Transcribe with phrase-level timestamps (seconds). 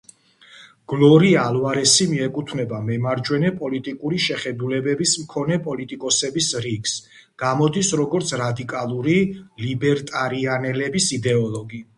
[0.91, 6.97] გლორია ალვარესი მიეკუთვნება მემარჯვენე პოლიტიკური შეხედულებების მქონე პოლიტიკოსების რიგს,
[7.45, 9.17] გამოდის როგორც რადიკალური
[9.69, 11.87] ლიბერტარიანელობის იდეოლოგი.